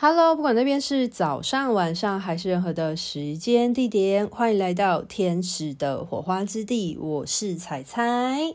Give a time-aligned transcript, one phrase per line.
[0.00, 6.96] Hello，不管那边是早上、晚上还是任何的时间地点，欢迎来到天使的火花之地。
[6.96, 8.54] 我是彩彩。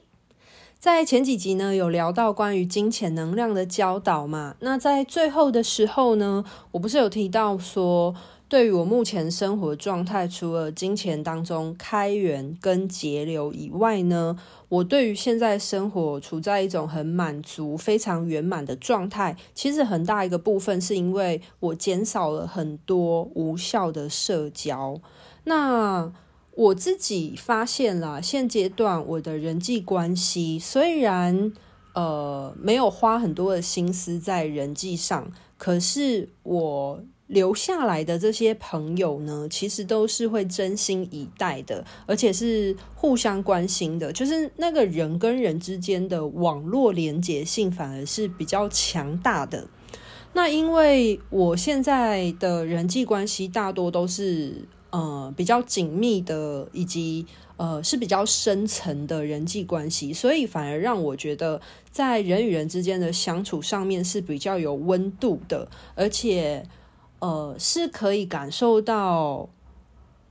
[0.79, 4.55] 在前几集呢，有聊到关于金钱能量的教导嘛？
[4.61, 8.15] 那在最后的时候呢，我不是有提到说，
[8.54, 14.37] 对于我目前生活状态，除了金钱当中开源跟节流以外呢，
[14.69, 19.36] 我对于现在生活处在一种很满足、非常圆满的状态。
[19.55, 25.02] 其实很大一个部分是因为我减少了很多无效的社交。
[25.46, 26.13] 那
[26.52, 31.52] 我自己发现了，现阶段我的人际关系虽然
[31.96, 37.04] 呃没有花很多的心思在人际上，可是我。
[37.34, 44.14] 留下来的这些朋友呢，其实都是会真心以待的，而且是互相关心的。
[44.14, 49.68] 就是那个人跟人之间的网络连接性反而是比较强大的。
[50.34, 57.26] 那因为我现在的人际关系大多都是呃比较紧密的，以及
[57.57, 61.60] 呃是比较深层的人际关系，所以反而让我觉得
[61.91, 66.63] 在人与人之间的相处上面是比较有温度的，而且。
[67.23, 69.47] 呃，是可以感受到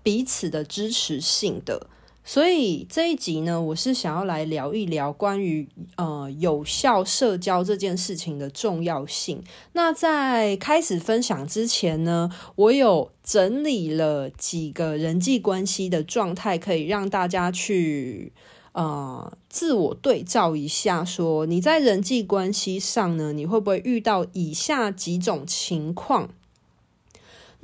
[0.02, 1.86] 彼此的支持性的，
[2.22, 9.42] 所以这一集呢，我是想要来聊一聊关于呃有效社交这件事情的重要性。
[9.72, 18.34] 那在开始分享之前呢，我有整理了几个人际关系的状态，可以让大家去
[18.72, 26.28] 呃自我对照一下，说你在人际关系上呢，你会不会遇到以下几种情况？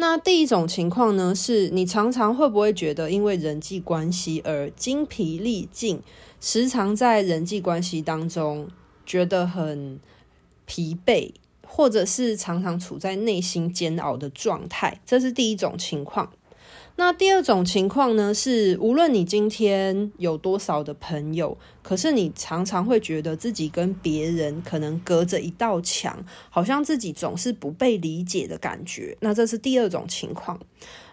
[0.00, 6.00] 那第一种情况呢，是你常常会不会觉得因为人际关系而精疲力尽，
[6.40, 8.68] 时常在人际关系当中
[9.04, 9.98] 觉得很
[10.66, 11.32] 疲惫，
[11.66, 16.30] 或者是常常处在内心煎熬的状态，这是第一种情况。
[17.00, 29.16] 那第二种情况呢，是无论你今天有多少的朋友，可是你常常会觉得自己跟别人可能隔着一道墙，好像自己总是不被理解的感觉。
[29.20, 30.58] 那这是第二种情况。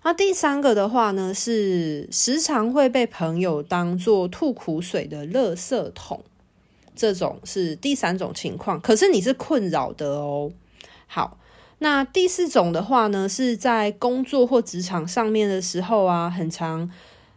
[0.03, 6.23] 那第三个的话呢，是时常会被朋友当作吐苦水的垃圾桶，
[6.95, 8.81] 这种是第三种情况。
[8.81, 10.51] 可是你是困扰的哦。
[11.05, 11.37] 好。
[11.79, 16.89] 那第四种的话呢，是在工作或职场上面的时候啊，很常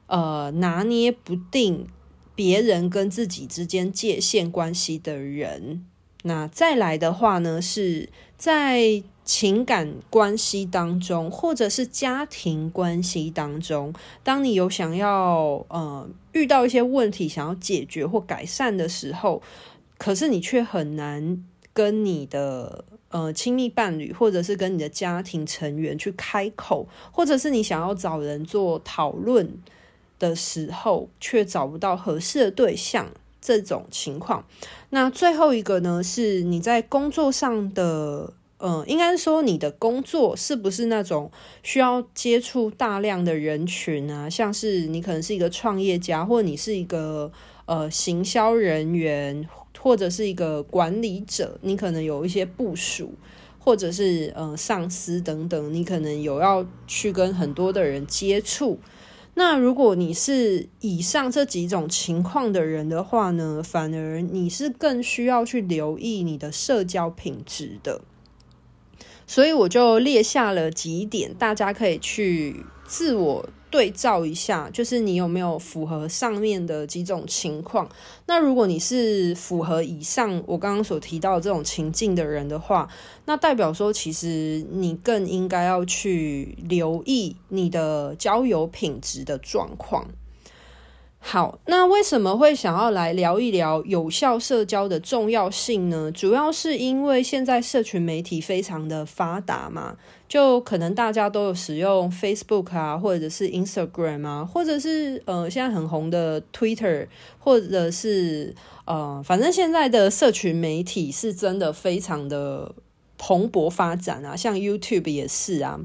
[0.07, 1.89] 呃拿捏不定
[2.37, 5.85] 别人跟自己之间界限关系的人。
[6.23, 19.43] 那再来的话呢，是在情感关系当中，或者是家庭关系当中，当你有想要呃遇到一些问题想要解决或改善的时候，
[19.99, 22.85] 可是你却很难跟你的。
[23.11, 29.51] 呃，亲密伴侣，或者是跟你的家庭成员去开口，或者是你想要找人做讨论
[30.19, 33.11] 的时候，却找不到合适的对象，
[33.41, 34.45] 这种情况。
[34.91, 41.31] 那最后一个呢，是你在工作上的，呃，应该说你的工作是不是那种
[41.63, 44.29] 需要接触大量的人群啊？
[44.29, 47.33] 像是你可能是一个创业家，或者你是一个
[47.65, 49.49] 呃行销人员。
[49.81, 53.15] 或者是一个管理者，你可能有一些部署，
[53.59, 58.79] 或者是呃上司等等，你可能有要去跟很多的人接触。
[59.35, 68.01] 那如果你是以上这几种情况的人的话呢，反而你是更需要去留意你的社交品质的。
[69.29, 73.49] 所以我就列下了几点，大家可以去自我。
[73.71, 77.89] 对照一下，就是你有没有符合上面的几种情况？
[78.27, 82.89] 那如果你是符合以上我刚刚所提到的这种情境的人的话，
[83.27, 90.07] 那代表说其实你更应该要去留意你的交友品质的状况。
[91.21, 96.13] 好，那为什么会想要来聊一聊有效社交的重要性呢？
[96.13, 99.97] 主要是因为现在社群媒体非常的发达嘛，
[100.29, 107.09] 就可能大家都有使用 Facebook 啊，或者是 Instagram 啊，或者是呃现在很红的 Twitter，
[107.39, 108.55] 或者是
[108.85, 112.75] 呃反正现在的社群媒体是真的非常的
[113.17, 115.81] 蓬勃发展啊，像 YouTube 也是啊，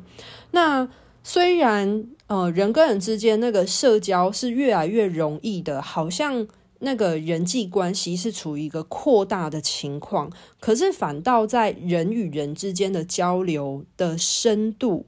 [0.51, 0.89] 那。
[1.25, 6.45] 虽然呃，人跟人之间那个社交是越来越容易的，好像
[6.83, 15.05] 那个人际关系是处于一个扩大的情况，可是反倒在人与人之间的交流的深度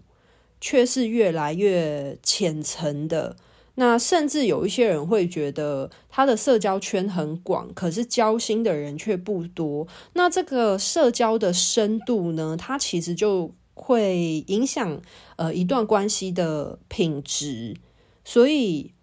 [0.62, 3.36] 却是越来越浅层的。
[3.78, 9.86] 那甚至有一些人会觉得他的社交圈很广，可是交心的人却不多。
[10.14, 15.02] 那这个社交的深度呢，它其实就会影响
[15.36, 17.76] 呃一段关系的品质。
[18.24, 18.94] 所以，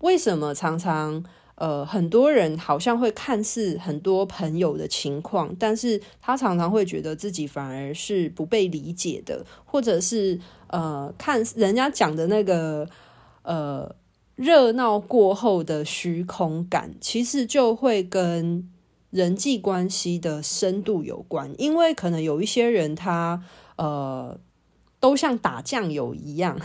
[0.00, 1.24] 为什么常常
[1.56, 10.38] 呃很多人好像会看似很多朋友的情况，但是他常常会觉得自己反而是不被理解的，或者是
[10.68, 12.88] 呃看人家讲的那个
[13.42, 13.94] 呃。
[14.34, 18.66] 热闹过后的虚空感，其实就会跟
[19.10, 21.54] 人际关系的深度有关。
[21.58, 23.42] 因为可能有一些人他，
[23.76, 24.40] 他呃，
[25.02, 26.56] 都像打酱油一样，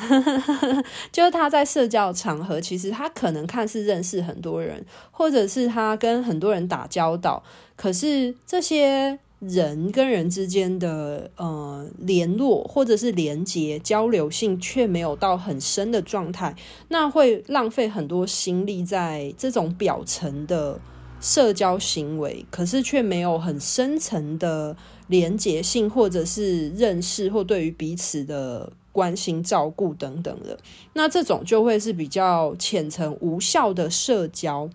[1.11, 7.41] 就是他在社交场合，其实他可能看似认识很多人，或者是他跟很多人打交道，
[7.75, 9.17] 可是这些。
[9.39, 16.55] 人跟人之间的呃联络或者是连接交流性却没有到很深的状态，
[16.87, 20.79] 那会浪费很多心力在这种表层的
[21.21, 24.75] 社交行为，可是却没有很深层的
[25.07, 30.57] 连结性，或者是认识或对于彼此的关心照顾等等的，
[30.93, 34.69] 那这种就会是比较浅层无效的社交。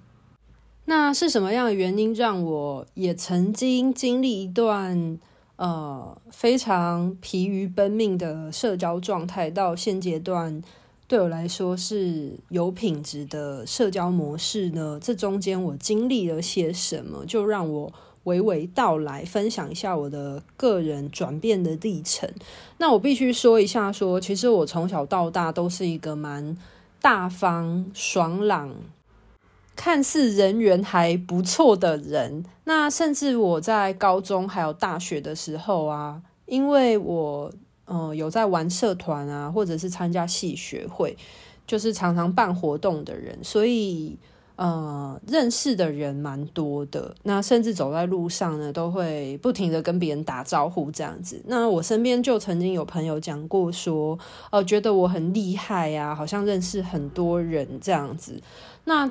[0.84, 5.18] 那是什么样的原因让我也曾经经历一段
[5.56, 10.60] 呃非常疲于奔命的社交状态，到现阶段
[11.06, 14.98] 对我来说是有品质的社交模式呢？
[15.00, 17.24] 这中间我经历了些什么？
[17.26, 17.92] 就让我
[18.24, 22.30] 娓娓道来，分享一下我的个人转变的历程。
[22.78, 26.56] 那我必须说一下说，其实我从小到大都是一个蛮
[27.00, 28.74] 大方、爽朗。
[29.74, 37.50] 看似人缘还不错的人，那甚至我在高中还有大学的时候啊，因为我
[37.86, 41.16] 呃有在玩社团啊，或者是参加系学会，
[41.66, 44.18] 就是常常办活动的人，所以
[44.62, 47.12] 呃认识的人蛮多的。
[47.24, 51.42] 那甚至走在路上呢，都会不停的跟别人打招呼这样子。
[51.46, 54.16] 那我身边就曾经有朋友讲过说，
[54.52, 58.40] 呃，觉得我很厉害呀，好像认识很多人这样子。
[58.84, 59.10] 那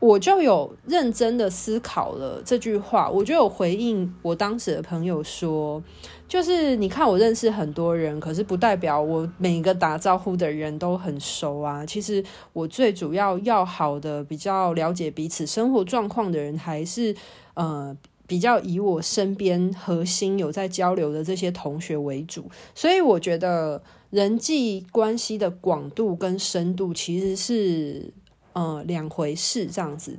[0.00, 5.82] 我就有认真的思考了这句话，我就有回应我当时的朋友说，
[6.28, 11.84] 就是你看我认识很多人，可是不代表我每一个打招呼的人都很熟啊。
[11.86, 12.22] 其实
[12.52, 17.16] 我最主要要好的、比较了解彼此生活状况的人，还是
[17.54, 17.96] 呃
[18.26, 22.44] 比较以我身边核心有在交流的这些同学为主。
[22.74, 28.12] 所以我觉得人际关系的广度跟深度其实是。
[28.54, 30.18] 呃，两回事这样子。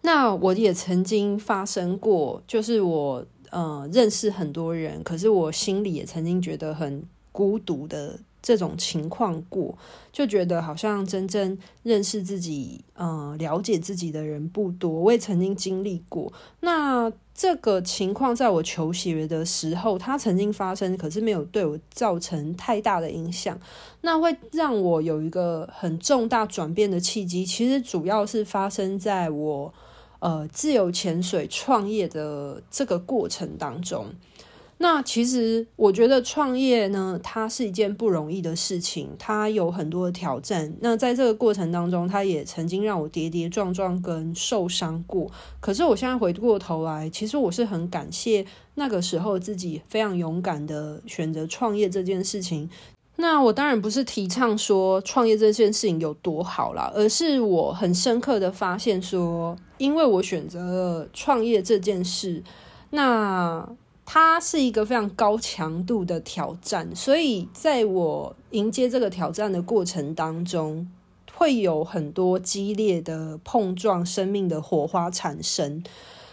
[0.00, 9.78] 那我也曾经发生过，就是我呃认识很多人，可是我心里也曾经觉得很孤独的这种情况过，
[10.12, 14.90] 就觉得好像真正认识自己、呃了解自己的人不多。
[14.90, 16.32] 我也曾经经历过。
[16.60, 23.58] 那这个情况在我求学的时候，它曾经发生，可是没有对我造成太大的影响。
[24.02, 29.74] 那会让我有一个很重大转变的契机，其实主要是发生在我
[30.24, 34.06] 呃自由潜水创业的这个过程当中。
[34.78, 40.74] 那其实我觉得创业呢，它是一件不容易的事情，它有很多的挑战。
[40.80, 45.30] 那在这个过程当中，它也曾经让我跌跌撞撞跟受伤过。
[45.60, 48.44] 可是我现在回过头来，其实我是很感谢
[48.74, 52.68] 那个时候自己非常勇敢的选择创业这件事情。
[53.16, 62.42] 那我当然不是提倡说创业这件事情有多好啦，而是我很深刻的发现说，因为我选择了创业这件事，
[62.90, 63.68] 那。
[64.06, 70.86] 它是一个非常高强度的挑战，所以在我迎接这个挑战的过程当中，
[71.32, 75.82] 会有很多激烈的碰撞，生命的火花产生。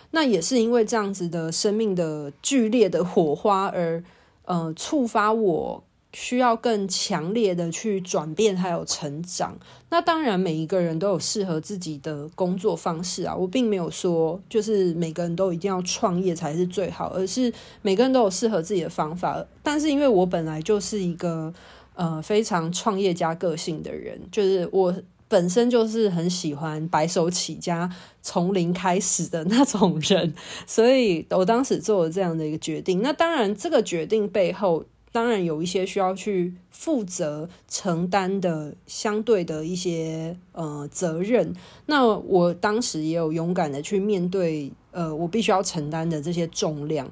[0.09, 4.03] 那也是因为这样子的生命的剧烈的火花而，
[4.43, 5.83] 呃，触发我。
[6.13, 9.57] 需要更强烈的去转变，还有成长。
[9.89, 13.35] 那当然，每一个人都有适合自己的工作方式啊。
[13.35, 17.51] 我并没有说，就是每个人都一定要创业才是最好，而是
[17.81, 19.45] 每个人都有适合自己的方法。
[19.63, 21.53] 但是，因为我本来就是一个
[21.95, 24.93] 呃非常创业家个性的人，就是我
[25.29, 27.89] 本身就是很喜欢白手起家、
[28.21, 30.33] 从零开始的那种人，
[30.67, 33.01] 所以我当时做了这样的一个决定。
[33.01, 34.83] 那当然，这个决定背后。
[35.11, 41.53] 当然有一些需要去负责承担的相对的一些呃责任，
[41.85, 47.11] 那我当时也有勇敢的去面对呃我必须要承担的这些重量。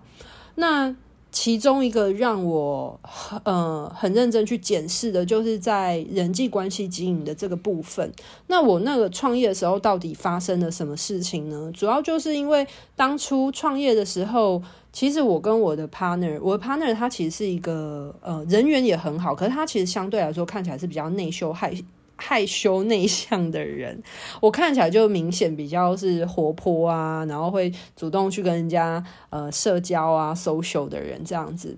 [0.56, 0.96] 那
[1.32, 3.00] 其中一个让我
[3.44, 8.12] 呃很认真去检视的，就是在人际关系经营的这个部分。
[8.48, 11.72] 那我那个创业的时候，到底发生了什么事情呢？
[11.74, 21.72] 主要就是因为当初创业的时候，其实我跟我的 partner，我的 partner 他其实是一个呃人缘也很好，可是他其实相对来说看起来是比较内秀害
[22.20, 24.04] 害羞内向的人，
[24.42, 31.78] 我看起来就明显比较是活泼啊，然后会主动去跟人家呃社交啊、social 的人这样子。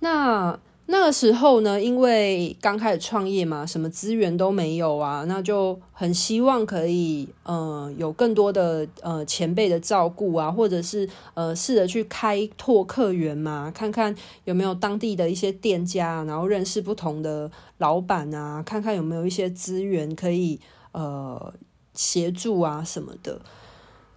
[0.00, 14.14] 那那个时候呢，因为刚开始创业嘛，什么资源都没有啊，那就很希望可以，呃，有更多的呃前辈的照顾啊，或者是呃试着去开拓客源嘛，看看
[14.44, 20.60] 有没有当地的一些店家，然后认识不同的老板啊，看看有没有一些资源可以
[20.92, 21.54] 呃
[21.94, 23.40] 协助啊什么的。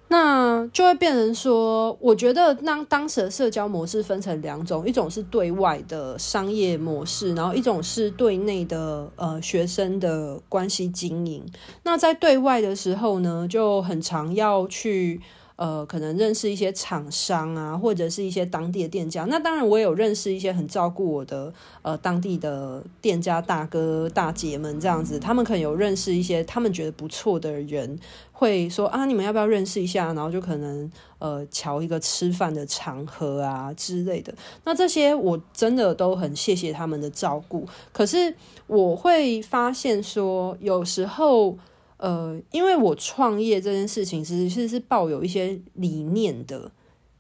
[0.09, 11.45] 那就会变成说，我觉得当当时的社交模式分成两种，一种是对外的商业模式，然后一种是对内的呃学生的关系经营。
[11.83, 15.21] 那在对外的时候呢，就很常要去。
[15.57, 19.25] 呃，可能认识一些厂商啊，或者是一些当地的店家。
[19.25, 25.19] 那当然，我也有认识一些很照顾我的呃当地的店家大哥大姐们这样子。
[25.19, 27.99] 他们可能有认识一些他们觉得不错的人，
[28.31, 30.13] 会说啊，你们要不要认识一下？
[30.13, 34.31] 然后就可能呃乔一个吃饭的场合啊之类的。
[34.63, 37.67] 那这些我真的都很谢谢他们的照顾。
[37.91, 38.35] 可是
[38.67, 41.57] 我会发现说，有时候。
[41.97, 46.71] 呃，因为我创业这件事情，其实是是抱有一些理念的，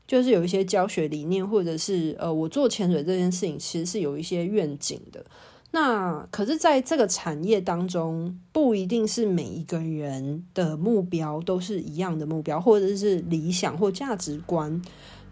[0.07, 5.25] 就是有一些教学理念，或者是呃，我做潜水这件事情，其实是有一些愿景的。
[5.71, 14.79] 那可是，在这个产业当中，不一定是每一个人的目标都是一样的目标，或者是理想或价值观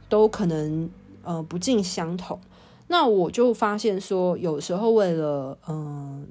[0.09, 0.89] 都可能
[1.23, 2.39] 呃不尽相同。
[2.87, 6.27] 那我就发现说，有时候为了嗯。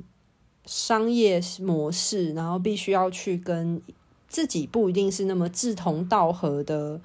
[0.66, 3.80] 商业模式，然后必须要去跟
[4.28, 7.00] 自己不一定是那么志同道合的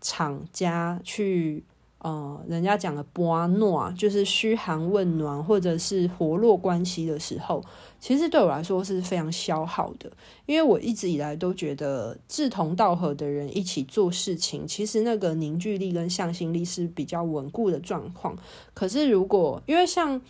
[0.00, 1.64] 厂家去，
[1.98, 7.64] 呃，人家讲的“博暖”，就是嘘寒问暖，或者是活络关系的时候，
[7.98, 10.10] 其实对我来说是非常消耗的。
[10.44, 18.36] 因为我一直以来都觉得志同道合的人一起做事情，其实那个凝聚力跟向心力是比较稳固的状况。
[18.74, 20.20] 可是如果因为像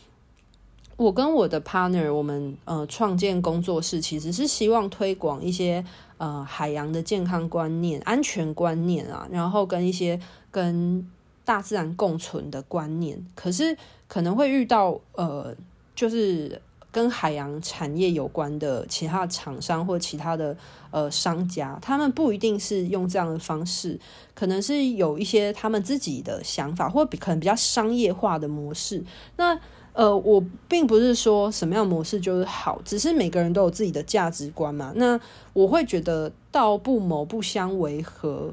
[0.96, 5.84] 我跟我的 partner，我们呃创建工作室，其实是希望推广一些
[6.16, 10.18] 呃海洋的健康观念、安全观念啊，然后跟一些
[10.50, 11.06] 跟
[11.44, 13.22] 大自然共存的观念。
[13.34, 13.76] 可是
[14.08, 15.54] 可能会遇到呃，
[15.94, 16.60] 就是
[16.90, 20.56] 跟海洋产业有关的其他厂商或其他的
[20.90, 24.00] 呃商家，他们不一定是用这样的方式，
[24.34, 29.04] 可能是有一些他们自己的想法，或可能比较商业化的模式。
[29.36, 29.60] 那
[29.96, 34.92] 呃，我并不是说什么样模式就是好，只是每个人都有自己的价值观嘛。
[34.94, 35.18] 那
[35.54, 38.52] 我会觉得道不谋不相为合，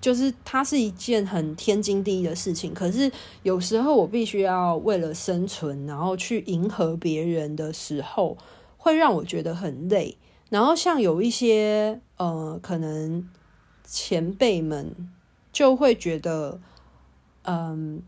[0.00, 2.72] 就是它是一件很天经地义的事情。
[2.72, 8.38] 可是有时候我必须要为了生存，然后去迎合别人的时候，
[8.78, 10.16] 会让我觉得很累。
[10.48, 13.28] 然后像有一些呃，可能
[13.84, 14.94] 前辈们
[15.52, 16.58] 就会觉得，
[17.42, 18.02] 嗯。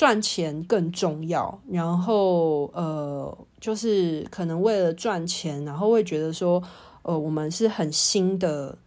[0.00, 6.62] 赚钱更重要，然后呃，就是可能为了赚钱，然后会觉得说，
[7.02, 8.78] 呃，我们是很新的，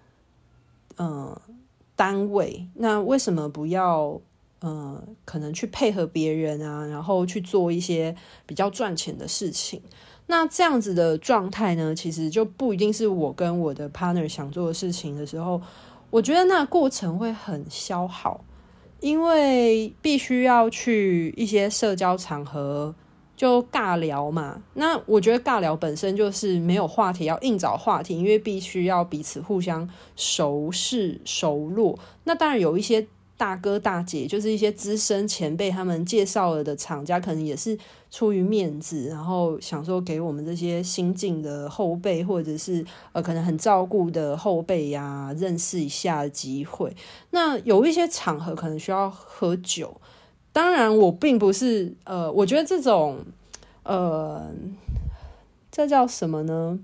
[0.96, 1.40] 呃，
[1.96, 4.20] 单位，那为什么不要
[4.62, 8.16] 呃，可能去配合别人啊，然后去做一些
[8.48, 9.80] 比较赚钱的事情？
[10.26, 15.62] 那这样子的状态呢，其实就不一定是我跟我的 partner 想做的事情的时候，
[16.10, 18.44] 我觉得那过程会很消耗。
[19.04, 22.96] 因为必须要去一些社交场合
[23.36, 32.00] 就尬聊嘛，那我觉得尬聊本身就是没有话题，要硬找话题，因为必须要彼此互相熟识熟络。
[32.24, 33.06] 那当然有一些。
[33.44, 37.78] 大哥大姐就是一些资深前辈，他们介绍了的厂家，可能也是
[38.10, 46.96] 出于面子，然后想说给我们这些新进的后辈，或者是呃可能很照顾的后辈呀、认识一下机会。
[47.32, 49.94] 那有一些场合可能需要喝酒，
[50.54, 53.26] 当然我并不是呃，我觉得这种
[53.84, 54.50] 呃，
[55.70, 56.80] 这叫什么呢？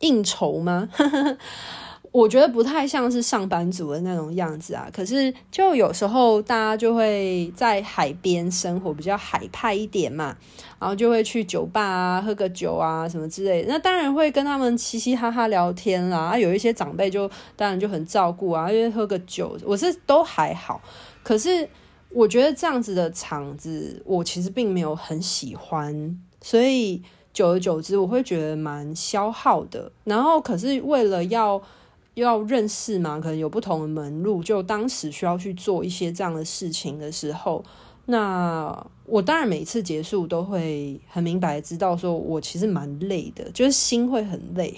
[0.00, 0.90] 应酬吗？
[2.10, 10.36] 我觉得不太像是上班族的那种样子啊，可是就有时候大家就会在海边生活，比较海派一点嘛，
[10.80, 13.68] 然后就会去酒吧啊，喝个酒啊什么之类的。
[13.68, 16.18] 那当然会跟他们嘻嘻哈哈聊天啦。
[16.18, 20.80] 啊，有一些长辈就当然就很照顾啊，因为喝个酒，我是都还好。
[21.22, 21.68] 可是
[22.10, 27.02] 我觉得这样子的场子，我其实并没有很喜欢，所以
[27.34, 29.92] 久而久之，我会觉得蛮消耗的。
[30.04, 31.60] 然后，可是为了要
[32.22, 37.64] 要认识嘛，可能有不同的门路，就当时需要去做一些这样的事情的时候。
[38.10, 44.74] 那我当然每次结束都会很明白知道，说我其实蛮累的，就是心会很累，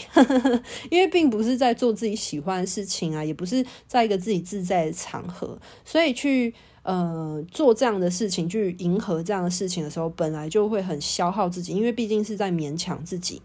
[0.91, 13.41] 因为并不是在做自己喜欢的事情啊，也不是在一个自己自在的场合，所以去呃做这样的事情，去迎合这样的事情的时候，本来就会很消耗自己，因为毕竟是在勉强自己。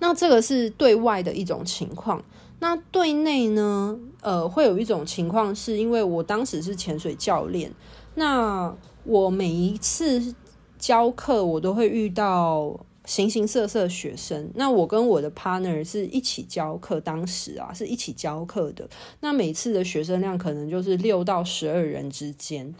[0.00, 2.22] 那这个是对外的一种情况，
[2.60, 3.98] 那对内呢？
[4.20, 7.72] 呃，会有一种情况，是因为我当时是潜水教练。
[8.14, 8.74] 那
[9.04, 10.34] 我每一次
[10.76, 14.50] 教课，我都会遇到形形色色的学生。
[14.54, 18.88] 那我跟我的 partner 是一起教课，当时啊是一起教课的。
[19.20, 22.74] 那每次的学生量可能就是六到十二人之间，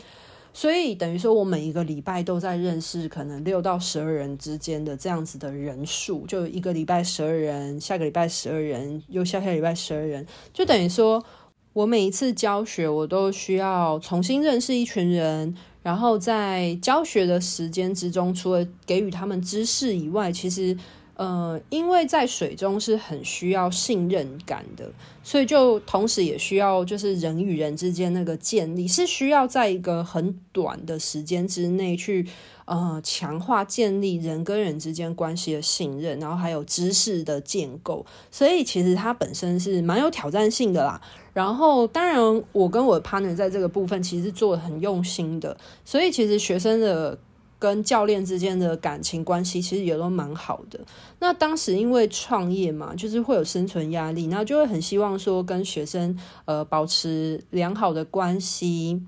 [0.59, 11.25] 所以等于说我每一个礼拜都在认识可能六到十二人之间的这样子的人数，就一个礼拜十二人，下个礼拜十二人，又下下礼拜十二人，就等于说。
[11.75, 20.77] 我每一次教学，我都需要重新认识一群人，然后在教学的时间之中，除了给予他们知识以外，其实，
[21.19, 24.91] 呃，因为在水中是很需要信任感的，
[25.23, 32.27] 所以就同时也需要就是人与人之间那个建立，是需要在一个很短的时间之内去。
[32.71, 41.01] 呃，强化建立人跟人之间关系的信任，然后还有知识的建构，所以其实它本身是蛮有挑战性的啦。
[41.33, 42.21] 然后，当然，
[42.53, 47.19] 我跟我的 partner 在这个部分其实做的很用心的，所以其实学生的
[47.59, 50.79] 跟教练之间的感情关系其实也都蛮好的。
[51.19, 59.03] 那当时因为创业嘛，就是会有生存压力，那就会很希望说跟学生呃保持良好的关系。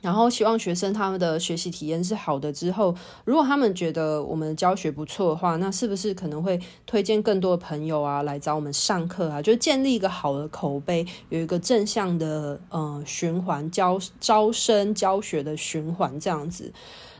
[0.00, 2.92] 然后希望学生他们的学习体验是好的之后，
[3.24, 9.40] 如果他们觉得我们教学不错的话，那是不是可能会推荐更多的朋友啊来找我们上课啊？
[9.40, 16.72] 就建立一个好的口碑，有一个正向的呃循环教招生教学的循环这样子。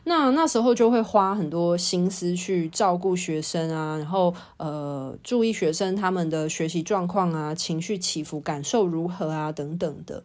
[0.04, 10.24] 那那时候就会花很多心思去照顾学生啊，然后呃注意学生他们的学习状况啊、情绪起伏、感受如何啊等等的。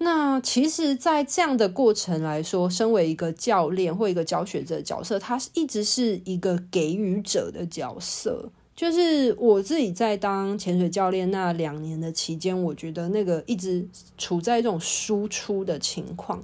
[0.00, 8.48] 那其实，在这样的过程来说，身为一个教练或一个教学者的角色，他是一直是一个给予者的角色。
[8.76, 13.84] 就是我自己在当潜水教练那两年的期间，我觉得那个一直
[14.16, 16.40] 处在一种输出的情况。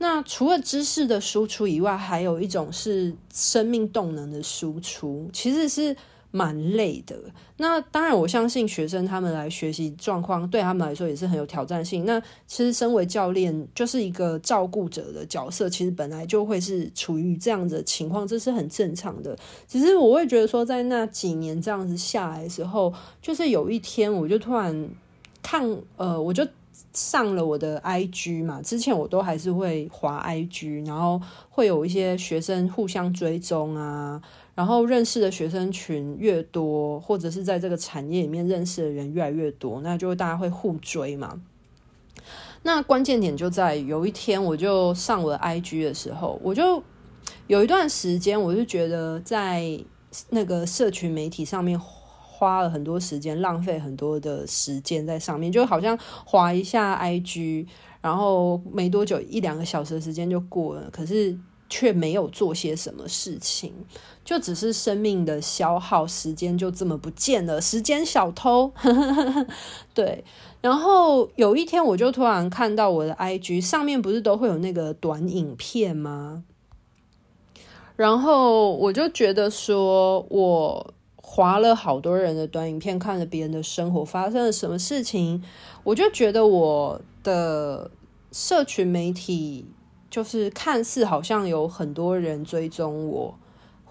[0.00, 5.96] 那除了知识的输出以外，还有一种是生命动能的输出，其实是。
[6.32, 7.16] 蛮累的，
[7.56, 12.04] 那当然，我相信学生他们来学习状况对他们来说也是很有挑战性。
[12.04, 19.36] 那其实身为教练就是一个照顾者的角色，其实本来就会是处于这样的情况，这是很正常的。
[19.66, 24.88] 只是我会觉得说，在那几年这样子下来的时候，就是有一天我就突然
[25.42, 26.46] 看，呃，我就
[26.92, 34.20] 上了我的 IG 嘛，之前我都还是会滑 IG，然后会有一些学生互相追踪啊。
[34.52, 41.40] 然后认识的学生群越多，或者是在这个产业里面认识的人越来越多，那就大家会互追嘛。
[42.62, 46.82] 那关键点就在有一天，我就上我的 IG 的时候，我就
[47.46, 49.80] 有一段时间，我就觉得在
[50.28, 51.78] 那个社群媒体上面
[52.40, 57.66] 花了很多时间，浪费很多的时间在上面，就好像滑一下 IG，
[58.00, 63.74] 然后没多久一两个小时的时间就过了，可是却没有做些什么事情。
[64.24, 68.72] 就只是生命的消耗，时间就这么不见了，时间小偷。
[69.92, 70.24] 对，
[70.62, 76.44] 然后有一天我就突然看到我的 IG 上面不是都会有那个短影片吗？
[77.96, 80.94] 然后我就觉得说，我
[81.32, 85.40] 划了好多人的短影片，看了别人的生活发生了什么事情，
[85.84, 87.88] 我就觉得我的
[88.32, 89.64] 社群媒体
[90.10, 93.38] 就是看似好像有很多人追踪我。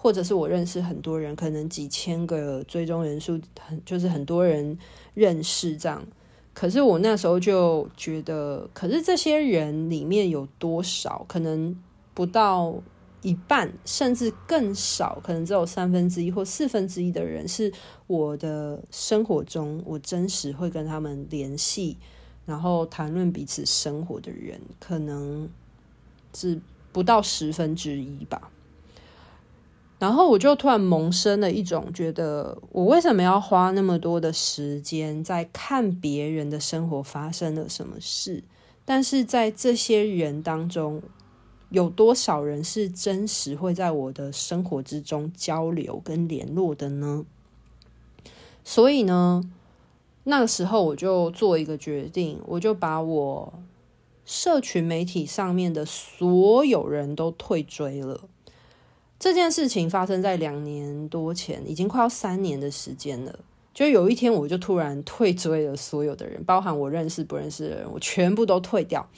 [0.02, 4.78] 或者是我认识很多人，可能几千个追踪人数，很就是很多人
[5.12, 6.02] 认识这样。
[6.54, 11.24] 可是我那时候就觉得，可是这些人里面有多少？
[11.28, 11.76] 可能
[12.14, 12.74] 不到
[13.22, 17.72] 一半，甚至更少，可能只有三分之一或四分之一的人是
[18.06, 21.96] 我的生活中，我真实会跟他们联系，
[22.46, 25.48] 然后谈论彼此生活的人，可能
[26.34, 26.60] 是
[26.92, 28.50] 不到十分之一吧。
[29.98, 38.42] 然后我就突然萌生了一种觉得，我为什么要花那么多的时间在看别人的生活发生了什么事
[38.86, 41.02] 但是在这些人当中，
[41.70, 47.24] 有多少人是真实会在我的生活之中交流跟联络的呢？
[48.62, 49.42] 所以呢，
[50.24, 53.52] 那个时候我就做一个决定，我就把我
[54.24, 58.20] 社群媒体上面的所有人都退追了。
[59.18, 63.38] 这件事情发生在两年多前，已经快要三年的时间了。
[63.72, 69.08] 就有一天，我就突然退追了所有的人，包含我认识不认识的人，我全部都退掉。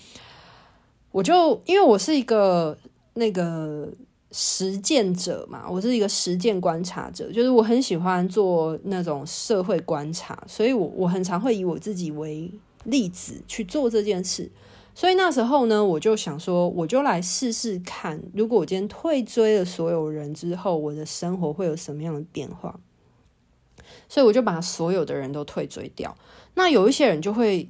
[1.12, 2.76] 我就因为我是一个
[3.14, 3.86] 那个
[4.30, 12.50] 实践者嘛，我是一个实践观察者，就是我很喜欢做那种社会观察，所以我我很常会以我自己为
[12.84, 14.50] 例子去做这件事。
[14.94, 22.80] 所以那时候呢，我就想说，我就来试试看，如果我今天退追了所有人之后，我的生活会有什么样的变化？
[24.08, 26.16] 所以我就把所有的人都退追掉。
[26.54, 27.68] 那有一些人就会。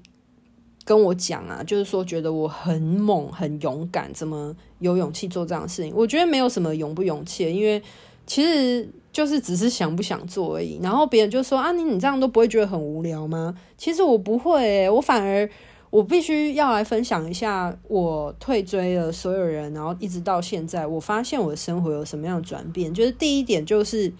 [0.84, 5.92] 跟我讲啊，就是说觉得我很猛、很勇敢，怎么有勇气做这样的事情？
[5.94, 7.80] 我觉得没有什么勇不勇气，因为
[8.26, 10.80] 其实就是只是想不想做而已。
[10.82, 13.54] 然后别人就说啊，你你这样都不会觉得很无聊吗？
[13.76, 15.48] 其实我不会，我反而
[15.90, 22.92] 我必须要来分享一下，我退追了所有人，然后一直到现在，我发现我的生活有什么样的转变。
[22.92, 24.12] 就是第一点就是。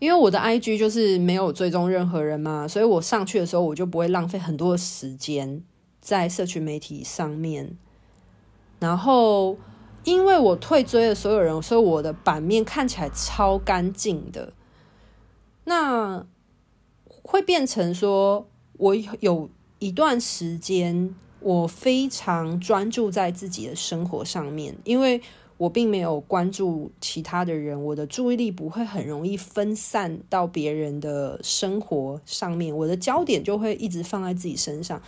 [0.00, 5.62] 因为我的 IG 就是没有追踪任何人嘛，所以我上去的时候我就不会浪费很多的时间
[6.00, 7.76] 在社群媒体上面。
[8.78, 9.58] 然后，
[10.04, 14.52] 因为我退追了所有人，所以我的版面看起来超干净的。
[15.64, 16.24] 那
[17.22, 25.20] 会变成说，我有一段时间我非常专注在自己的生活上面，因为。
[25.58, 35.02] 我并没有关注其他的人，我的注意力不会很容易分散到别人的生活上面，我的焦点就会一直放在自己身上。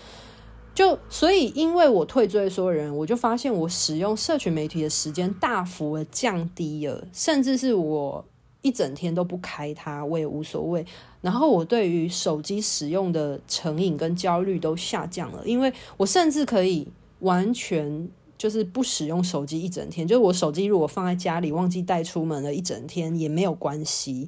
[0.75, 8.25] 就所以，因为我退追所有人，我就发现我使用社群媒体的时间大幅的降低了，甚至是我
[8.63, 10.85] 一整天都不开它，我也无所谓。
[11.21, 16.89] 然后我对于手机使用的成瘾跟焦虑都下降了，因为我甚至可以
[17.21, 18.09] 完全。
[18.41, 24.27] 就是不使用手机一整天，就是我手机如果放在家里忘记带出门了一整天也没有关系，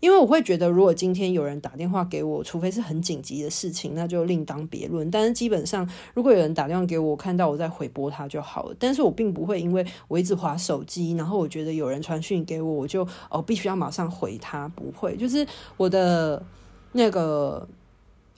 [0.00, 5.10] 因为我会觉得如果今天有人打电话给我，除非是很紧急的事情，那就另当别论。
[5.10, 8.76] 但是基本上，如果有人打电话给我，看到我在回拨他就好了。
[8.78, 15.16] 但是我并不会因为我一直划手机，然后我觉得有人传讯给我，我就哦必须要马上回他，不会。
[15.16, 15.46] 就是
[15.78, 16.44] 我的
[16.92, 17.66] 那个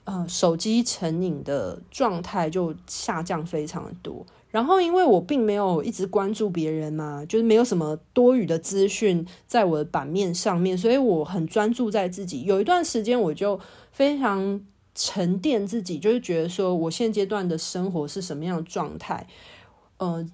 [0.05, 4.25] 呃手机成瘾的状态就下降非常的多。
[4.49, 12.43] 然后，因为我并没有一直关注别人嘛，就是没有什么多余的资讯在我的版面上面，所以我很专注在自己。
[12.43, 13.59] 有一段时间，我就
[13.91, 14.59] 非常
[14.95, 19.27] 沉淀自己，就是觉得说，我现阶段的生活是什么样的状态？
[19.97, 20.25] 呃，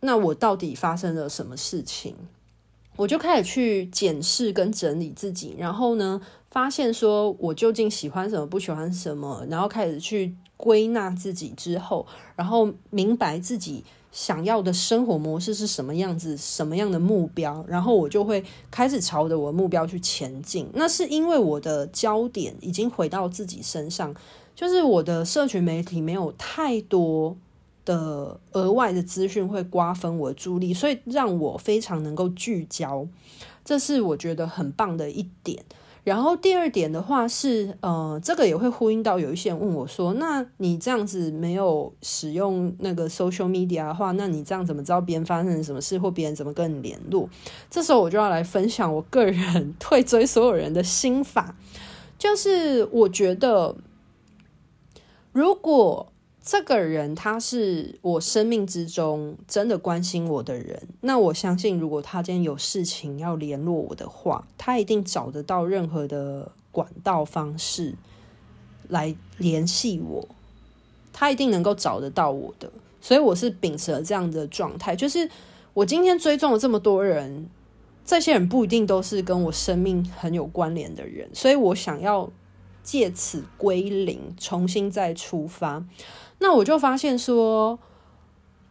[0.00, 2.14] 那我到底发生了什么事情？
[2.98, 10.34] 我就开始去检视跟整理自己，然后呢，发现说我究竟喜欢什么，不喜欢什么，然后开始去。
[10.58, 20.68] 归纳自己之后，然后明白自己想要的生活模式是什么样子，什么样的目标，然后我就会开始朝着我的目标去前进。
[20.74, 24.12] 那是因为我的焦点已经回到自己身上，
[24.56, 27.36] 就是我的社群媒体没有太多
[27.88, 33.08] 的额外的资讯会瓜分我的注意力，所以让我非常能够聚焦，
[33.64, 35.64] 这是我觉得很棒的一点。
[36.04, 47.26] 然后第二点的话是，呃，这个也会呼应到有一些人问我说：“那你这样子没有使用那个 social media 的话，那你这样怎么知道别人发生什么事，或别人怎么跟你联络？”
[47.70, 51.56] 这时候我就要来分享我个人 退追所有人的心法，
[52.18, 53.74] 就是我觉得
[55.32, 56.12] 如果。
[56.50, 67.94] 这个人他是我生命之中真的关心我的人，那我相信，如果他今天有事情要联络我的话，他一定找得到任何的管道方式
[68.88, 70.26] 来联系我，
[71.12, 72.72] 他一定能够找得到我的。
[72.98, 75.28] 所以我是秉持了这样的状态，就是
[75.74, 77.46] 我今天追踪了这么多人，
[78.06, 82.32] 这些人不一定都是跟我生命很有关联的人，所以我想要
[82.82, 85.84] 借此归零，重新再出发。
[86.40, 87.78] 那我就发现说，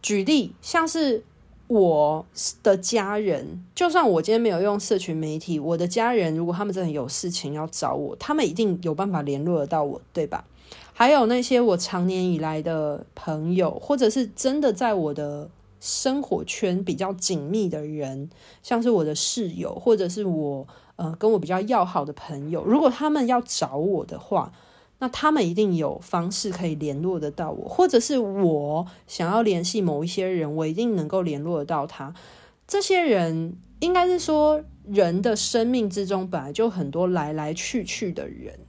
[0.02, 1.26] 举例像是
[1.68, 2.26] 我
[2.64, 10.46] 的家人，就算我今天没有用社群媒体，我的家人如果他们真的有事情要找我，他们一定有办法联络得到我，对吧？
[10.94, 15.50] 还有那些我长年以来的朋友，或者是真的在我的
[15.82, 18.30] 生活圈比较紧密的人，
[18.64, 24.54] 像是我的室友，或者是我呃跟我比较要好的朋友，如果他们要找我的话。
[25.00, 32.14] 那他们一定有方式可以联络得到我，或者是我想要联系某一些人，我一定能够联络得到他。
[32.68, 38.60] 这些人应该是说，人的生命之中本来就很多来来去去的人。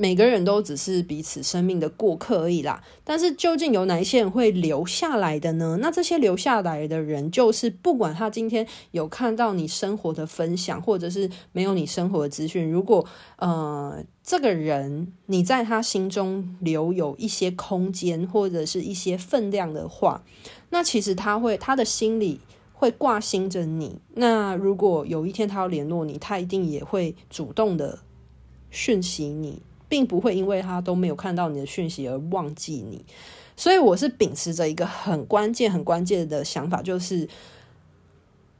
[0.00, 5.76] 每个人都只是彼此生命的过客而已啦，但是究竟有哪一些人会留下来的呢？
[5.80, 13.04] 那这些留下来的人，就是不管他今天有看到你生活的分享，或者是没有你生活的资讯，如果
[13.38, 20.22] 呃这个人你在他心中留有一些空间或者是一些分量的话，
[20.70, 22.38] 那其实他会他的心里
[22.72, 23.98] 会挂心着你。
[24.14, 27.98] 那如果有一天他要联络你，他一定也会主动的
[28.70, 29.60] 讯息你。
[29.88, 33.04] 并不会因为他都没有看到你的讯息而忘记你，
[33.56, 37.28] 所以我是秉持着一个很关键、很关键的想法，就是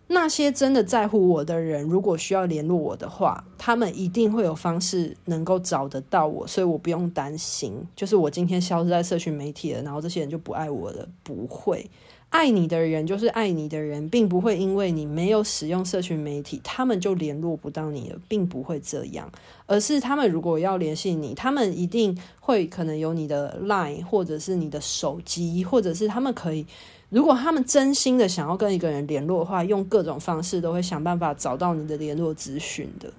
[0.08, 11.90] 那些真的在乎我的人，如果需要联络我的话，他们一定会有方式能够找得到我，所以我不用担心，就是我今天消失在社群媒体了，然后这些人就不爱我了，不会。
[12.30, 19.30] 爱你的人就是爱你的人，并不会因为你没有使用社群媒体，他们就联络不到你了，并不会这样。
[19.66, 26.66] 而是他们如果要联系你，他们一定会可能有你的 Line，或者是你的手机，或者是他们可以，
[27.08, 33.10] 如果他们真心的想要跟一个人联络的话，用各种方式都会想办法找到你的联络资讯的。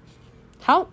[0.60, 0.88] 好，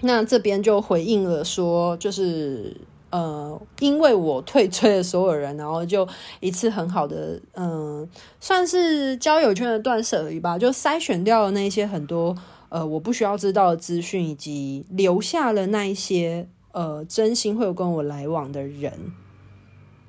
[0.00, 2.76] 那这边就回应了说，就是。
[3.10, 6.06] 呃，因为我退追了所有人，然后就
[6.40, 8.08] 一次很好的，嗯、呃，
[8.40, 12.36] 算是交友圈的断舍离吧，就筛选掉了那些很多
[12.68, 19.12] 呃我不需要知道的资讯，以及留下了那一些呃真心会有跟我来往的人。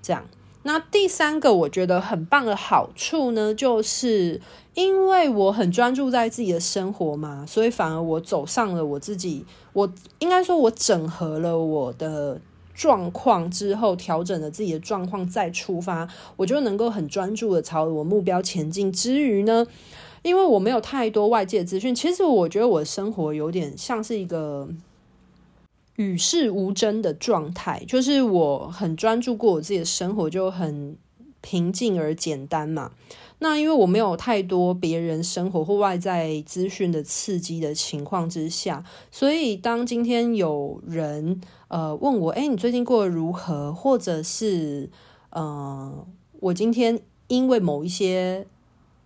[0.02, 0.26] 这样，
[0.64, 4.42] 那第三个我觉得很棒的好处呢，就是
[4.74, 12.42] 因为我很专注在自己的生活嘛，所以反而我走上了我自己，我应该说我整合了我的。
[12.78, 18.92] 状况之后调整了自己的状况再出发，我就能够很专注的朝我目标前进。
[18.92, 19.66] 之余呢，
[20.22, 24.70] 因为我没有太多外界资讯，其实我觉得我的生活有点像是一个
[25.96, 30.96] 与世无争的状态，就是我很专注过我自己的生活，就很
[31.42, 32.92] 平静而简单嘛。
[33.40, 43.74] 那因为我没有太多别人生活或外在资讯的刺激的情况之下，所以当今天有人呃问我，诶，你最近过得如何？
[43.74, 44.90] 或者是
[45.32, 46.06] 呃，
[46.40, 48.48] 我今天因为某一些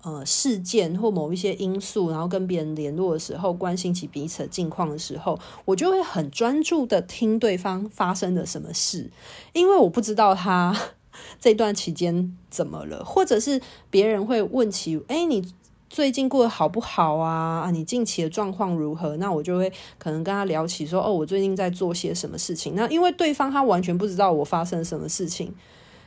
[0.03, 9.09] 呃事件或某一些因素，然后跟别人联络的时候，关心起彼此的近况的时候，我就会很专注的听对方发生了什么事，
[9.53, 10.75] 因为我不知道他。
[11.41, 13.03] 这段期间怎么了？
[13.03, 15.45] 或者是别人会问起，诶，你
[15.91, 17.69] 最近过得好不好啊？
[17.69, 19.17] 你近期的状况如何？
[19.17, 22.75] 那我就会可能跟他聊起说，哦，我最近在做些什么事情。
[22.75, 25.53] 那因为对方他完全不知道我发生什么事情，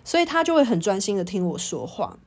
[0.03, 2.19] 所以他就会很专心的听我说话。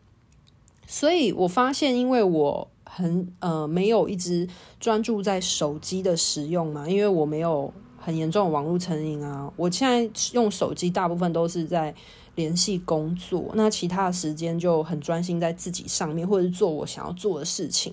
[0.86, 4.48] 所以我发现，因为我很呃没有一直
[4.80, 9.52] 专注在手机的使用嘛，因为我没有很严重的网络成瘾啊。
[9.56, 11.96] 我现在用手机大部分都是在。
[12.38, 17.92] 联系工作，那其他的时间就很专心在自己上面，或者是做我想要做的事情。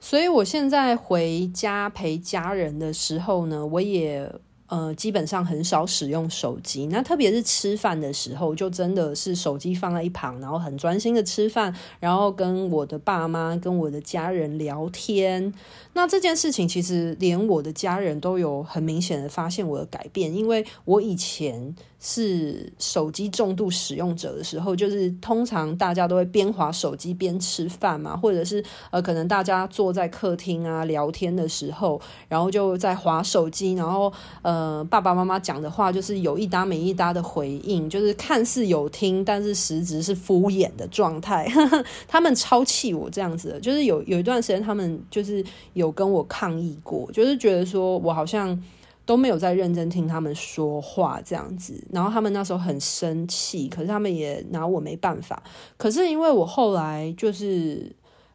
[0.00, 4.26] 所以我现在回家陪家人的时候呢，我也
[4.68, 6.86] 呃基本上很少使用手机。
[6.86, 15.52] 那特别是吃饭的时候，就真的是手机放在一旁，然后很专心的吃饭，然后跟我的爸妈、跟我的家人聊天。
[15.92, 21.74] 那这件事情其实连我的家人都有很明显的发现我的改变，因为我以前。
[22.02, 41.46] 是手机重度使用者的时候，就是通常大家都会边滑手机边吃饭嘛，或者是呃，可能大家坐在客厅啊聊天的时候，然后就在滑手机，然后呃，爸爸妈妈讲的话就是有一搭没一搭的回应，就是看似有听，但是实质是敷衍的状态。
[42.08, 45.44] 他们超气我这样子，就是有有一段时间，他们就是
[45.80, 48.62] 有跟我抗议过，就是觉得说我好像。
[49.06, 55.42] 都没有在认真听他们说话这样子，然后他们那时候很生气，可是他们也拿我没办法。
[55.76, 57.90] 可是因为我后来就是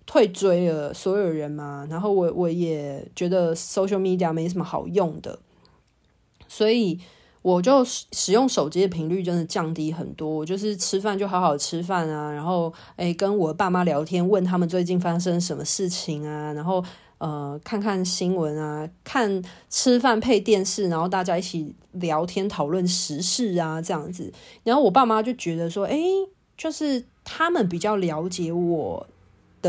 [0.06, 5.40] 退追了所有人嘛，然后我我也觉得 social media 没什么好用的，
[6.50, 7.00] 所以
[7.42, 10.30] 我就使用手机的频率真的降低很多。
[10.30, 16.84] 我就是吃饭就好好吃饭啊，然后诶跟我爸妈聊天，问他们最近发生什么事情啊，然后。
[17.18, 24.32] 呃，看看新闻啊，看吃饭配电视，然后大家一起聊天讨论时事啊，这样子。
[24.64, 26.04] 然后我爸妈就觉得说，诶，
[26.58, 29.08] 就是他们比较了解我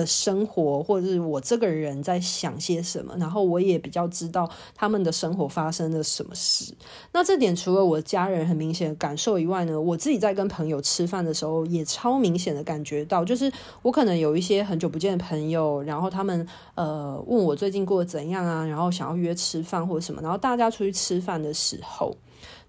[0.01, 6.75] 的生活，或者是我这个人在想些什么，然后我也比较知道他们的生活发生了什么事。
[7.13, 22.15] 那这点除了我家人很明显的感受以外呢，我自己在跟朋友吃饭的时候也超明显的感觉到，就是我可能有一些很久不见的朋友，然后他们呃问我最近过得怎样啊，然后想要约吃饭或者什么，然后大家出去吃饭的时候，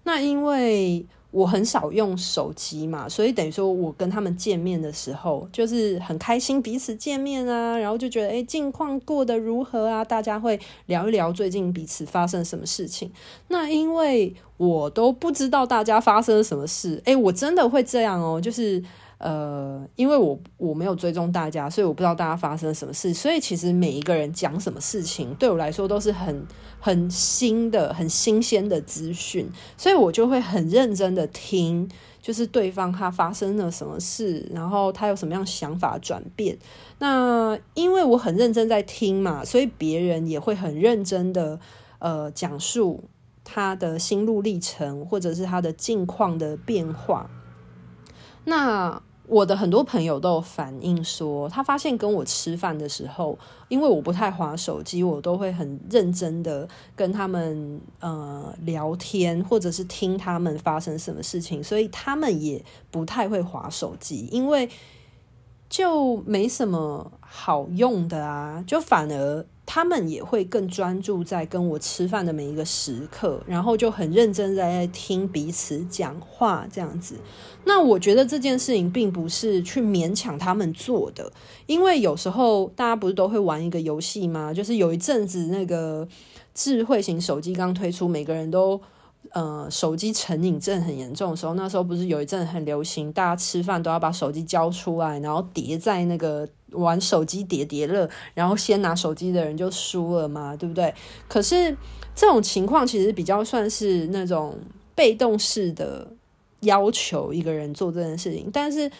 [0.04, 1.04] 那因为。
[1.30, 10.04] 我很少用手机嘛，所以等于说我跟他们见面的时候，就是很开心彼此见面啊，然后就觉得诶，近况过得如何啊？
[10.04, 13.12] 大家会聊一聊最近彼此发生什么事情。
[13.48, 18.82] 那因为我都不知道大家发生了什么事，诶，我真的会这样哦，就是。
[19.20, 23.12] 呃，因为我我没有追踪大家，所以我不知道大家发生了什么事。
[23.12, 26.46] 所以其实每一个人讲什么事情，对我来说都是很
[26.80, 31.88] 很新的、很新鲜的资讯，所以我就会很认真的听，
[32.22, 36.56] 就是对方他发生了什么事，然后他有什么样想法转变。
[36.98, 41.58] 那因为我很认真在听嘛，所以别人也会很认真的
[41.98, 43.04] 呃讲述
[43.44, 47.30] 他的心路历程，或者是他的境况的变化。
[48.44, 53.38] 那我的很多朋友都有反映说，他发现跟我吃饭的时候，
[53.68, 64.68] 因为我不太滑手机，我都会很认真的跟他们呃聊天，或者是听他们发生什么事情，所以他们也不太会滑手机，因为
[65.68, 69.44] 就没什么好用的啊，就反而。
[69.70, 77.16] 他们也会更专注在跟我吃饭的每一个时刻，然后就很认真在听彼此讲话这样子。
[77.66, 81.30] 那我觉得这件事情并不是去勉强他们做的，
[81.66, 84.54] 因为有时候大家不是都会玩一个游戏吗？
[84.54, 86.08] 就是有一阵子那个
[86.54, 88.80] 智慧型手机刚推出，每个人都。
[89.32, 100.94] 呃，手机成瘾症很严重的时候，那时候不是有一阵很流行，大家吃饭都要把手机交出来，然后叠在那个玩手机叠叠乐，然后先拿手机的人就输了嘛，对不对？
[101.28, 101.76] 可是
[102.14, 104.58] 这种情况其实比较算是那种
[104.94, 106.10] 被动式的
[106.60, 108.90] 要求一个人做这件事情，但是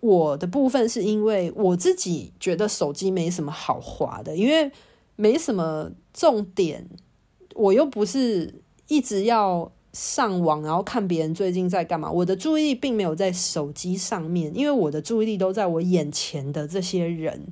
[0.00, 4.70] 我的部分是因为我自己觉得手机没什么好滑的，因为
[5.16, 6.88] 没什么重点，
[7.54, 9.72] 我又不是一直要。
[10.00, 12.08] 上网，然后看别人最近在干嘛。
[12.08, 17.48] 我的注意力并没有在手机上面，因为我的注意力都在我眼前的这些人，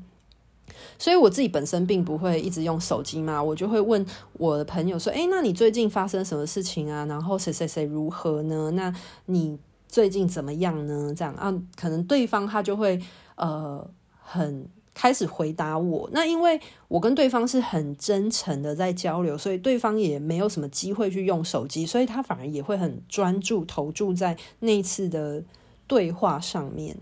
[0.97, 3.43] 所以我自己本身并不会一直用手机嘛。
[3.43, 7.05] 我就会问我的朋友说：“诶，那你最近发生什么事情啊？
[7.07, 8.71] 然后谁谁谁如何呢？
[8.77, 11.13] 那你最近怎么样呢？
[11.17, 13.03] 这样啊，可能对方他就会
[13.35, 13.85] 呃
[14.21, 25.45] 很。”开始回答我，那因为我跟对方是很真诚的在交流，所以对方也没有什么机会去用手机，所以他反而也会很专注投注在那次的
[25.87, 26.97] 对话上面。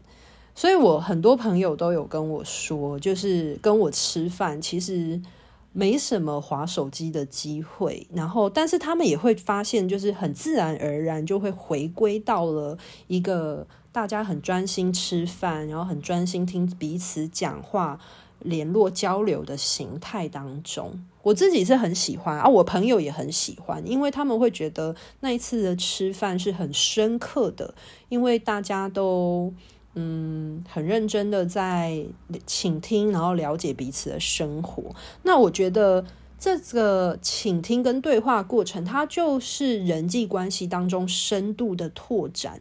[0.57, 5.23] 所以我很多朋友都有跟我说，就是跟我吃饭，其实
[5.71, 12.77] 没什么划手机的机会，然后但是他们也会发现，就是很自然而然就会回归到了
[13.07, 13.65] 一个。
[13.95, 18.01] 大家很专心吃饭，然后很专心听彼此讲话、
[18.41, 27.73] 联络交流的形态当中，我自己是很喜欢啊，我朋友也很喜欢，因为他们会觉得那一次的吃饭是很深刻的，
[28.09, 29.55] 因为大家都
[29.95, 32.05] 嗯很认真的在
[32.45, 34.93] 倾听，然后了解彼此的生活。
[35.23, 36.05] 那我觉得
[36.37, 42.61] 这个倾听跟对话过程，它就是人际关系当中深度的拓展。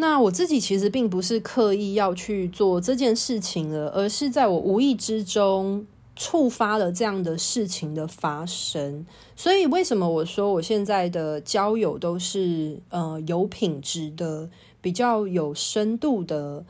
[0.00, 5.86] 那我自己其实并不是刻意要去做这件事情了，而是在我无意之中
[6.16, 9.06] 触发了这样的事情的发生。
[9.36, 14.48] 所以为什么我说我现在的交友都是呃有品质的、
[14.80, 16.64] 比较有深度的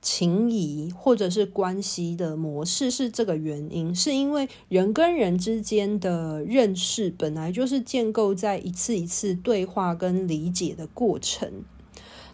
[0.00, 11.64] 情谊或者是关系的模式，是这个原因，是因为人跟人之间的认识本来就是建构在一次一次对话跟理解的过程。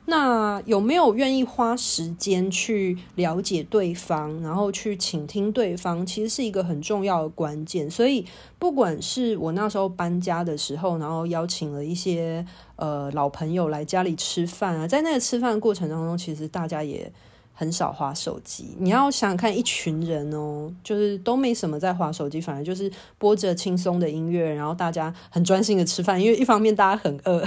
[0.08, 7.90] 那有没有愿意花时间去了解对方，然后去倾听对方，其实是一个很重要的关键。
[7.90, 8.24] 所以，
[8.58, 17.12] 不管是我那时候搬家的时候，然后邀请了一些呃老朋友来家里吃饭啊，在那个吃饭过程当中，其实大家也
[17.52, 18.76] 很少划手机。
[18.78, 22.88] 你要想想看，一群人哦， 就是都没什么在划手机，反而就是
[23.18, 27.44] 播着轻松的音乐，然后大家很专心的吃饭，因为一方面大家很饿。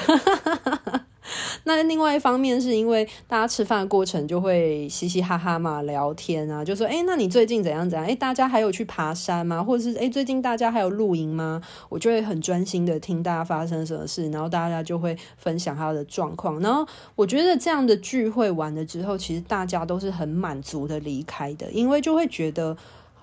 [1.75, 8.07] 那另外一方面是因为大家吃饭的过程就会嘻嘻哈哈嘛，聊天啊，就说，诶，那你最近怎样怎样？
[8.07, 9.63] 诶，大家还有去爬山吗？
[9.63, 11.61] 或者是，诶，最近大家还有露营吗？
[11.89, 16.59] 我就会很专心的听大家发生什么事，然后大家就会分享他的状况。
[16.59, 16.83] 然后
[17.15, 22.75] 我觉得这样的聚会完了之后，其实大家都是很满足的离开的，因为就会觉得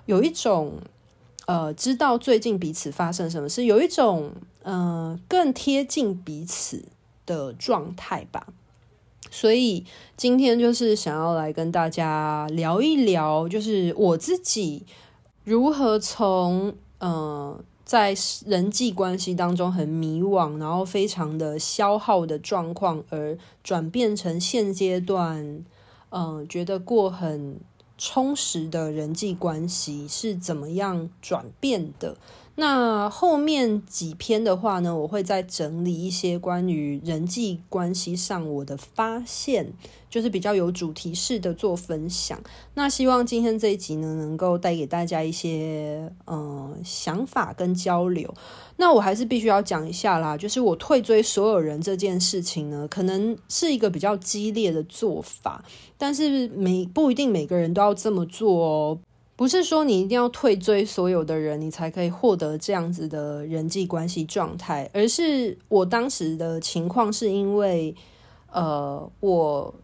[0.04, 0.74] 有一种。
[1.48, 4.32] 呃，知道最近彼此发生什么事，有一种
[4.64, 6.84] 呃更贴近彼此
[7.26, 8.46] 的状态吧。
[9.30, 9.84] 所以
[10.16, 14.86] 今天就是想要来跟大家聊一聊，就是我自己
[15.44, 18.14] 如何从呃在
[18.46, 25.64] 人际关系当中很迷惘，然后非常的消耗的状况，而转变成现阶段
[26.10, 27.58] 嗯、觉得过很。
[27.98, 32.18] 充实的人际关系是怎么样转变的？
[32.58, 39.74] 那后面几篇的话呢，我会再整理一些关于人际关系上我的发现，
[40.08, 42.40] 就是比较有主题式的做分享。
[42.72, 48.32] 那希望今天这一集呢，能够带给大家一些嗯、呃、想法跟交流。
[48.78, 55.62] 那我还是必须要讲一下啦，就是我退追所有人这件事情呢，可能是一个比较激烈的做法，
[55.98, 58.98] 但是每不一定每个人都要这么做哦。
[59.36, 67.94] 不是说你一定要退追所有的人，你才可以获得这样子的人际关系状态，而是我当时的情况是因为，
[68.50, 69.74] 呃，我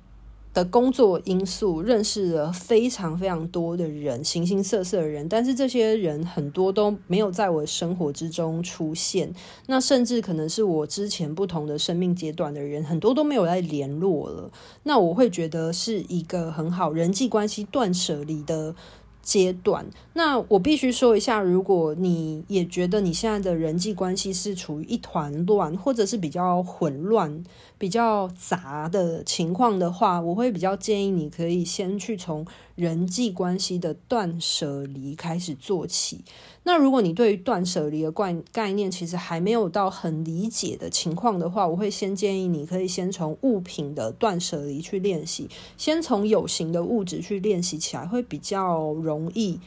[0.54, 9.34] 的工作因素认识了非常非常多的人，形形色色的人，但是这些人很多都没有在我生活之中出现，
[9.66, 14.50] 那甚至可能是我之前不同的生命阶段的人，很多都没有来联络了，
[14.84, 18.74] 那我会觉得是一个很好人际关系断舍离的
[19.22, 27.44] 阶段，那我必须说一下，如果你也觉得你现在的人际关系是处于一团乱，或者是比较混乱、
[27.78, 32.44] 比较杂的情况的话，我会比较建议你可以先去从
[32.74, 36.20] 人际关系的断舍离开始做起。
[36.64, 49.60] 那如果你对于断舍离的概概念其实还没有到很理解的情况的话，我会先建议你可以先从物品的断舍离去练习，先从有形的物质去练习起来，会比较容易，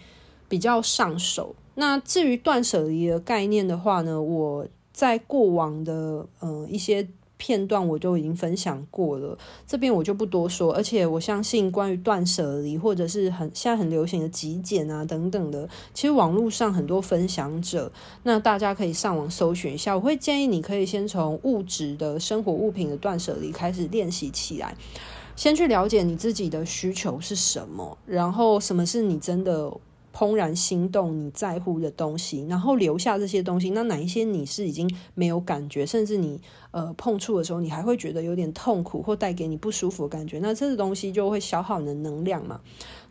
[0.48, 1.56] 比较上手。
[1.76, 7.08] 那至于断舍离的概念的话呢，我在过往的呃一些。
[7.38, 10.74] 片段我都已经分享过了，这边我就不多说。
[10.74, 17.92] 而且我相信，关于断舍离或者是很现在很流行的极简啊等等的，其实网络上很多分享者，
[18.24, 19.96] 那大家可以上网搜寻一下。
[19.96, 24.76] 我会建议你可以先从物质的生活物品的断舍离开始练习起来，
[25.36, 29.72] 先去了解你自己的需求是什么，然后什么是你真的。
[30.18, 33.72] 怦然心动，你在乎的东西，然后留下这些东西。
[33.72, 36.40] 那哪一些你是已经没有感觉，甚至你
[36.72, 40.40] 呃碰触的时候，你还会觉得有点痛苦或带给你不舒服的感觉？
[40.40, 42.62] 那这个东西就会消耗你的能量嘛。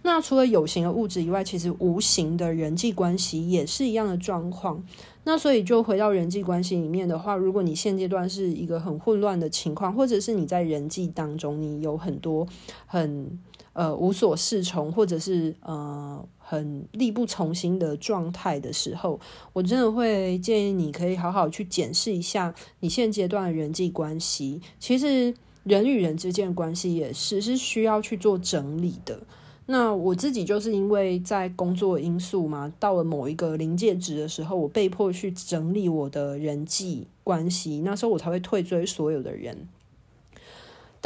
[0.01, 4.83] 那除了有形的物质以外，其实无形的人际关系也是一样的状况。
[5.27, 12.47] 那所以就回到人际关系里面的话，如果你现阶段是一个很混乱的情况，或者是你在人际当中你有很多
[12.87, 13.39] 很
[13.75, 16.27] 呃无所适从，或者是呃。
[16.47, 19.19] 很力不从心的状态的时候，
[19.55, 24.61] 我真的会建议你可以好好去检视一下你现阶段的人际关系。
[24.79, 29.19] 其实人与人之间的关系也是是需要去做整理的。
[29.65, 39.67] 那我自己就是因为在工作因素嘛，到了某一个临界值的时候，我被迫去整理我的人际关系，那时候我才会退追所有的人。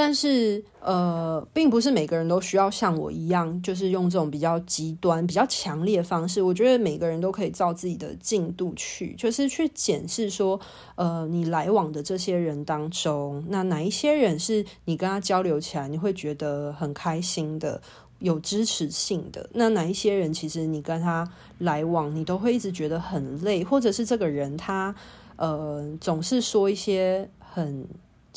[0.00, 6.40] 但是，呃，并不是每个人都需要像我一样，就是用这种比较极端、比较强烈的方式。
[6.40, 10.60] 我觉得每个人都可以照自己的进度去，就是去检视说，
[10.94, 17.82] 呃，你来往的这些人当中，那哪一些人是你跟他交流起来你会觉得很开心的、
[18.20, 19.50] 有支持性的？
[19.54, 21.28] 那哪一些人其实你跟他
[21.58, 24.94] 来往，你都会一直觉得很累，或者是这个人他，
[25.34, 27.84] 呃，总是说一些很。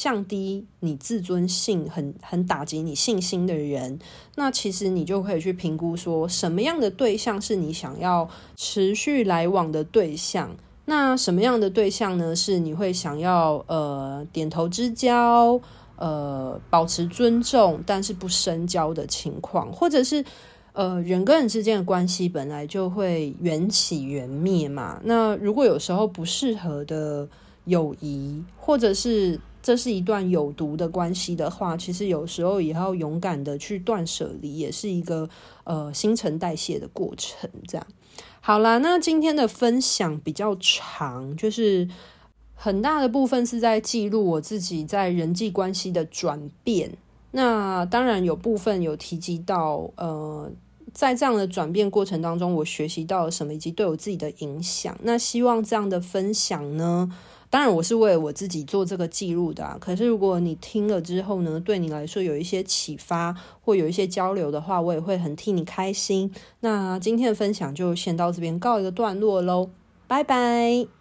[0.02, 4.00] 降低你自尊性，很很打击你信心的人，
[4.34, 10.56] 那其实你就可以去评估说，什么样的对象是你想要持续来往的对象？
[10.86, 12.36] 那什么样的对象呢？
[12.36, 15.62] 是你会想要呃点头之交，
[15.98, 20.26] 呃保持尊重，但是不深交的情况，或者是
[20.74, 25.00] 呃人跟人之间的关系本来就会缘起缘灭嘛？
[25.04, 27.30] 那如果有时候不适合的
[27.66, 35.30] 友谊，或者是这是一段有毒的关系的话，其实有时候也要勇敢的去断舍离，也是一个
[35.64, 37.50] 呃新陈代谢的过程。
[37.68, 37.88] 这样
[38.42, 41.88] 好啦，那今天的分享比较长，就是
[42.56, 46.92] 很大的部分是在记录我自己在人际关系的转变。
[47.32, 50.52] 那当然有部分有提及到，呃，
[50.92, 54.98] 在这样的转变过程当中，我学习到了什么，以及对我自己的影响。
[55.04, 57.10] 那希望这样的分享呢，
[57.52, 59.78] 当然我是为了我自己做这个记录的啊。
[59.80, 66.32] 可是如果你听了之后呢，对你来说有一些启发或有一些交流的话，我也会很替你开心。
[66.62, 69.70] 那今天的分享就先到这边告一个段落喽，
[70.08, 71.01] 拜拜。